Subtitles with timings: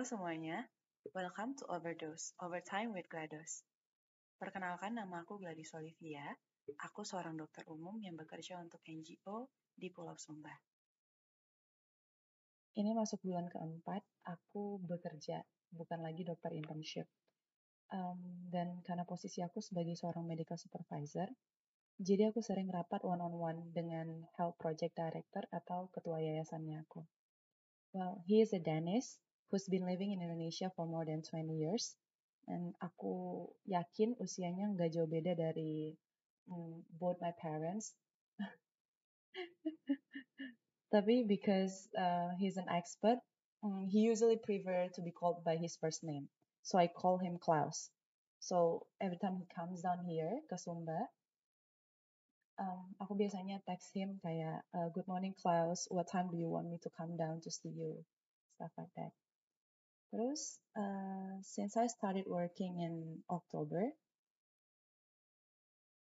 [0.00, 0.64] Halo semuanya,
[1.12, 3.68] welcome to Overdose, Overtime with GLaDOS.
[4.40, 6.24] Perkenalkan nama aku Gladys Olivia,
[6.80, 10.56] aku seorang dokter umum yang bekerja untuk NGO di Pulau Sumba.
[12.80, 17.04] Ini masuk bulan keempat, aku bekerja, bukan lagi dokter internship.
[17.92, 21.28] Um, dan karena posisi aku sebagai seorang medical supervisor,
[22.00, 27.04] jadi aku sering rapat one-on-one dengan health project director atau ketua yayasannya aku.
[27.92, 31.94] Well, he is a Danish who's been living in Indonesia for more than 20 years.
[32.48, 35.94] And aku yakin usianya nggak jauh beda dari
[36.50, 37.94] um, both my parents.
[40.94, 43.18] Tapi because uh, he's an expert,
[43.62, 46.28] um, he usually prefer to be called by his first name.
[46.62, 47.90] So I call him Klaus.
[48.40, 51.08] So every time he comes down here ke Sumba,
[52.58, 55.86] um, aku biasanya text him kayak, uh, "Good morning, Klaus.
[55.90, 58.04] What time do you want me to come down to see you?"
[58.56, 59.12] Stuff like that.
[60.10, 63.94] Terus, uh, since I started working in October,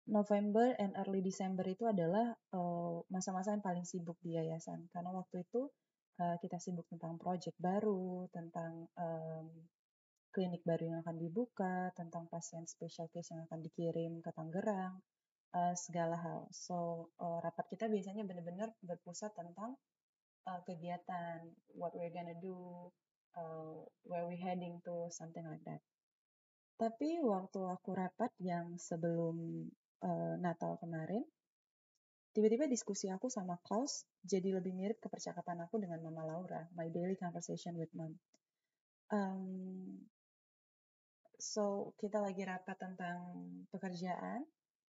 [0.04, 5.16] November and early December itu adalah uh, masa-masa uh, yang paling sibuk di yayasan karena
[5.16, 5.72] waktu itu
[6.20, 9.48] uh, kita sibuk tentang project baru, tentang um,
[10.36, 15.00] klinik baru yang akan dibuka, tentang pasien special case yang akan dikirim ke Tangerang,
[15.56, 16.52] uh, segala hal.
[16.52, 19.80] So uh, rapat kita biasanya benar-benar berpusat tentang
[20.52, 21.48] uh, kegiatan,
[21.80, 22.92] what we're gonna do,
[23.38, 25.82] uh, where we heading to, something like that.
[26.78, 29.68] Tapi waktu aku rapat yang sebelum
[30.02, 31.24] uh, Natal kemarin,
[32.34, 36.90] tiba-tiba diskusi aku sama Klaus jadi lebih mirip ke percakapan aku dengan Mama Laura, my
[36.90, 38.18] daily conversation with mom.
[39.14, 40.02] Um,
[41.38, 43.22] so kita lagi rapat tentang
[43.70, 44.42] pekerjaan,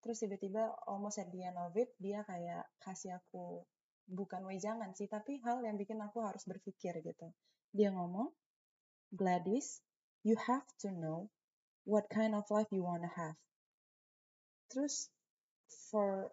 [0.03, 3.63] terus tiba-tiba almost at the end of it dia kayak kasih aku
[4.09, 7.29] bukan wejangan sih tapi hal yang bikin aku harus berpikir gitu
[7.73, 8.31] dia ngomong
[9.13, 9.81] Gladys
[10.25, 11.29] you have to know
[11.89, 13.37] what kind of life you wanna have
[14.73, 15.09] terus
[15.89, 16.33] for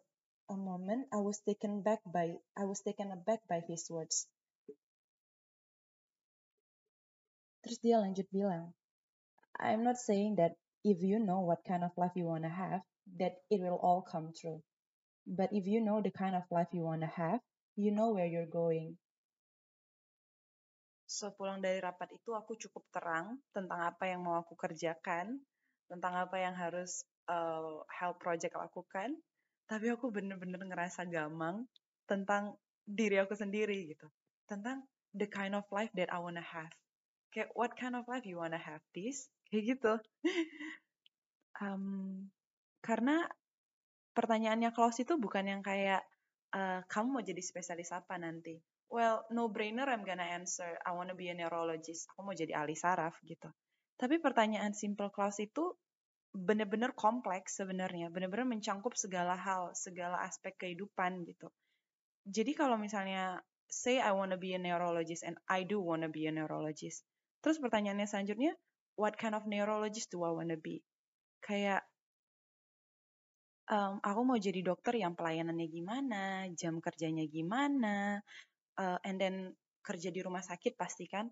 [0.52, 4.28] a moment I was taken back by I was taken aback by his words
[7.64, 8.76] terus dia lanjut bilang
[9.56, 12.84] I'm not saying that if you know what kind of life you wanna have
[13.18, 14.62] that it will all come true.
[15.28, 17.40] But if you know the kind of life you want to have,
[17.76, 18.98] you know where you're going.
[21.06, 25.38] So pulang dari rapat itu aku cukup terang tentang apa yang mau aku kerjakan,
[25.86, 29.14] tentang apa yang harus uh, help project lakukan.
[29.70, 31.66] Tapi aku bener-bener ngerasa gamang
[32.10, 34.10] tentang diri aku sendiri gitu.
[34.50, 36.74] Tentang the kind of life that I wanna have.
[37.34, 39.30] Kayak what kind of life you wanna have this?
[39.50, 39.94] Kayak gitu.
[41.62, 41.86] um,
[42.86, 43.26] karena
[44.18, 46.06] pertanyaannya Klaus itu bukan yang kayak,
[46.56, 48.56] uh, "Kamu mau jadi spesialis apa nanti?"
[48.88, 52.80] Well, no brainer I'm gonna answer, "I wanna be a neurologist." Aku mau jadi ahli
[52.80, 53.52] saraf gitu.
[54.00, 55.76] Tapi pertanyaan simple Klaus itu
[56.36, 61.48] bener-bener kompleks sebenarnya, bener-bener mencangkup segala hal, segala aspek kehidupan gitu.
[62.28, 63.40] Jadi kalau misalnya
[63.72, 67.08] say I wanna be a neurologist and I do wanna be a neurologist.
[67.40, 68.52] Terus pertanyaannya selanjutnya,
[69.00, 70.84] what kind of neurologist do I wanna be?
[71.40, 71.88] Kayak
[73.72, 78.20] um, aku mau jadi dokter yang pelayanannya gimana, jam kerjanya gimana,
[78.78, 79.54] uh, and then
[79.86, 81.30] kerja di rumah sakit pastikan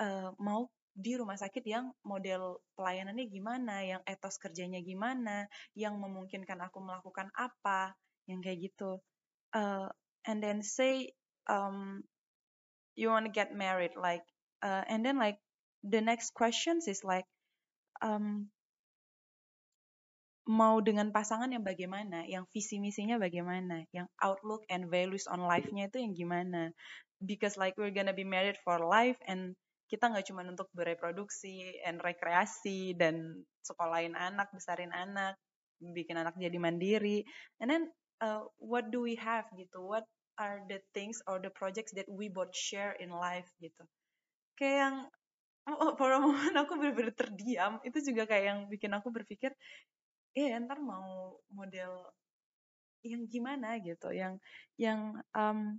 [0.00, 6.62] uh, mau di rumah sakit yang model pelayanannya gimana, yang etos kerjanya gimana, yang memungkinkan
[6.62, 7.98] aku melakukan apa,
[8.30, 9.02] yang kayak gitu.
[9.50, 9.90] Uh,
[10.30, 11.10] and then say
[11.50, 12.06] um,
[12.94, 14.22] you want to get married, like,
[14.62, 15.42] uh, and then like
[15.82, 17.26] the next questions is like,
[17.98, 18.53] um,
[20.44, 25.88] mau dengan pasangan yang bagaimana, yang visi misinya bagaimana, yang outlook and values on life-nya
[25.88, 26.72] itu yang gimana.
[27.24, 29.56] Because like we're gonna be married for life and
[29.88, 35.36] kita nggak cuma untuk bereproduksi and rekreasi dan sekolahin anak, besarin anak,
[35.80, 37.24] bikin anak jadi mandiri.
[37.60, 37.82] And then
[38.20, 39.80] uh, what do we have gitu?
[39.80, 40.04] What
[40.36, 43.84] are the things or the projects that we both share in life gitu?
[44.60, 44.96] Kayak yang
[45.68, 47.80] oh, oh for a moment aku bener-bener terdiam.
[47.84, 49.52] Itu juga kayak yang bikin aku berpikir,
[50.34, 52.10] iya ntar mau model
[53.04, 54.40] yang gimana gitu yang
[54.80, 55.78] yang um,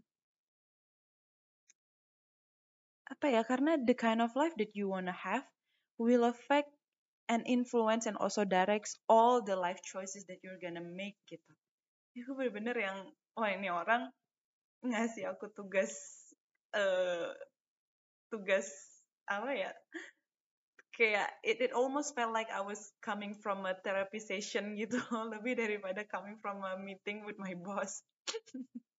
[3.06, 5.46] apa ya karena the kind of life that you wanna have
[6.02, 6.70] will affect
[7.30, 11.52] and influence and also directs all the life choices that you're gonna make gitu.
[12.14, 12.98] Itu bener-bener yang
[13.34, 14.14] wah ini orang
[14.86, 15.92] ngasih aku tugas
[16.78, 17.34] uh,
[18.30, 18.70] tugas
[19.26, 19.72] apa ya
[20.96, 25.60] kayak it, it almost felt like I was coming from a therapy session gitu lebih
[25.60, 28.02] daripada coming from a meeting with my boss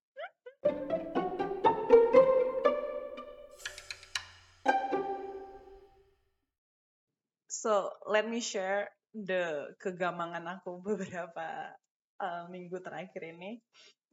[7.67, 11.75] So let me share the kegamangan aku beberapa
[12.23, 13.59] uh, minggu terakhir ini.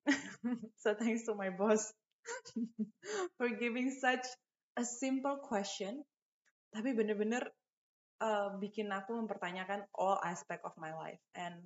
[0.82, 1.94] so thanks to my boss
[3.38, 4.26] for giving such
[4.74, 6.02] a simple question,
[6.74, 7.46] tapi bener-bener
[8.24, 11.20] uh, bikin aku mempertanyakan all aspect of my life.
[11.36, 11.60] And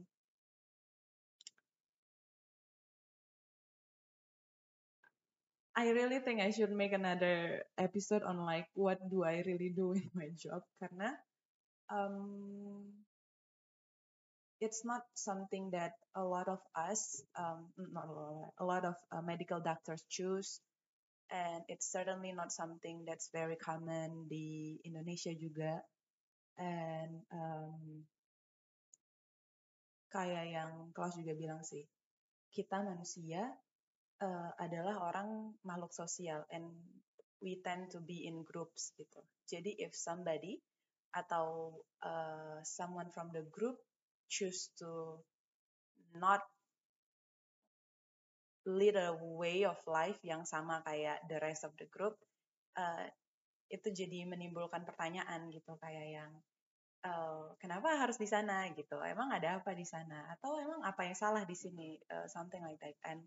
[5.78, 9.94] I really think I should make another episode on like what do I really do
[9.94, 10.66] in my job?
[10.82, 11.14] Karena
[11.94, 12.82] um,
[14.58, 18.98] it's not something that a lot of us, um, not a lot, a lot of
[19.14, 20.66] uh, medical doctors choose,
[21.30, 25.86] and it's certainly not something that's very common di Indonesia juga.
[26.58, 28.02] And um,
[30.10, 31.86] kayak yang Klaus juga bilang sih,
[32.50, 33.46] kita manusia
[34.22, 36.66] uh, adalah orang makhluk sosial, and
[37.42, 39.22] we tend to be in groups gitu.
[39.46, 40.58] Jadi if somebody
[41.14, 43.78] atau uh, someone from the group
[44.28, 45.22] choose to
[46.18, 46.42] not
[48.68, 52.20] lead a way of life yang sama kayak the rest of the group,
[52.76, 53.08] uh,
[53.68, 56.32] itu jadi menimbulkan pertanyaan gitu kayak yang
[57.04, 58.68] uh, kenapa harus di sana?
[58.74, 60.28] Gitu, emang ada apa di sana?
[60.34, 62.96] Atau emang apa yang salah di sini, uh, something like that.
[63.06, 63.24] And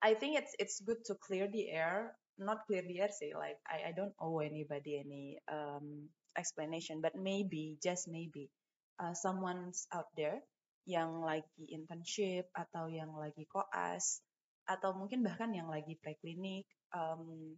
[0.00, 3.60] I think it's it's good to clear the air, not clear the air sih, like
[3.68, 6.08] I I don't owe anybody any um,
[6.40, 8.48] explanation, but maybe just maybe
[8.96, 10.40] uh, someone's out there
[10.88, 14.24] yang lagi internship atau yang lagi koas
[14.64, 16.64] atau mungkin bahkan yang lagi preklinik
[16.96, 17.52] um,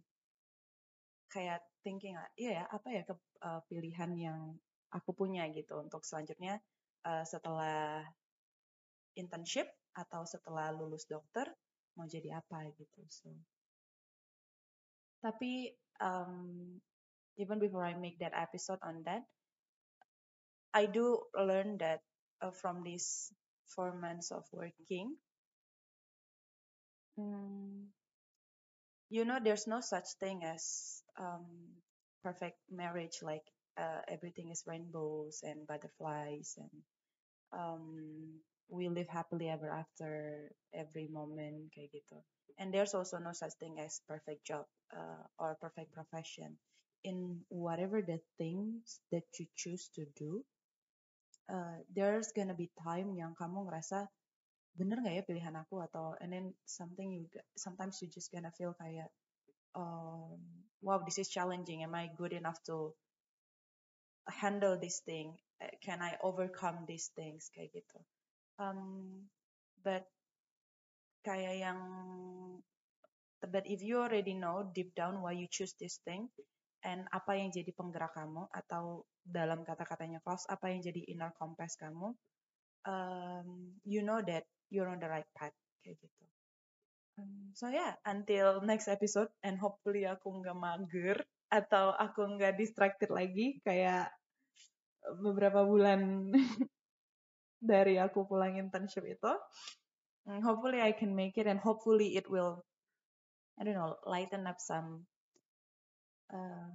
[1.33, 4.39] kayak thinking iya ya apa ya ke, uh, pilihan yang
[4.93, 6.61] aku punya gitu untuk selanjutnya
[7.09, 8.05] uh, setelah
[9.17, 9.65] internship
[9.97, 11.49] atau setelah lulus dokter
[11.97, 13.33] mau jadi apa gitu so
[15.25, 16.77] tapi um,
[17.41, 19.25] even before I make that episode on that
[20.73, 22.01] I do learn that
[22.41, 23.29] uh, from these
[23.69, 25.13] four months of working.
[27.17, 27.93] Um,
[29.13, 31.45] you know, there's no such thing as um,
[32.23, 33.45] perfect marriage, like
[33.77, 36.73] uh, everything is rainbows and butterflies, and
[37.53, 37.93] um,
[38.69, 42.17] we live happily ever after every moment, kayak gitu.
[42.57, 46.57] And there's also no such thing as perfect job uh, or perfect profession.
[47.05, 50.41] In whatever the things that you choose to do,
[51.53, 54.09] uh, there's gonna be time yang kamu ngerasa
[54.73, 55.81] bener nggak ya pilihan aku?
[55.81, 57.25] Atau and then something you
[57.57, 59.09] sometimes you just gonna feel kayak
[59.77, 60.39] um,
[60.81, 61.85] wow this is challenging.
[61.85, 62.93] Am I good enough to
[64.29, 65.37] handle this thing?
[65.61, 67.49] Uh, can I overcome these things?
[67.53, 67.99] Kayak gitu.
[68.61, 69.25] Um,
[69.81, 70.05] but
[71.23, 71.79] kayak yang
[73.43, 76.27] but if you already know deep down why you choose this thing
[76.83, 81.79] and apa yang jadi penggerak kamu atau dalam kata-katanya Klaus apa yang jadi inner compass
[81.79, 82.11] kamu
[82.83, 83.47] um,
[83.87, 86.23] you know that you're on the right path kayak gitu
[87.19, 91.17] um, so yeah until next episode and hopefully aku nggak mager
[91.51, 94.09] atau aku nggak distracted lagi kayak
[95.19, 96.31] beberapa bulan
[97.73, 99.33] dari aku pulang internship itu
[100.27, 102.63] um, hopefully I can make it and hopefully it will
[103.59, 105.05] I don't know lighten up some
[106.33, 106.69] uh,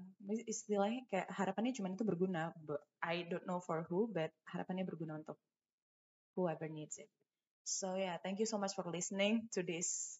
[0.47, 2.55] istilahnya kayak harapannya cuma itu berguna.
[2.63, 5.37] But I don't know for who, but harapannya berguna untuk
[6.39, 7.11] whoever needs it.
[7.69, 10.19] So yeah, thank you so much for listening to this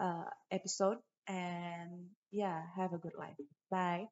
[0.00, 3.36] uh, episode, and yeah, have a good life.
[3.70, 4.06] Bye.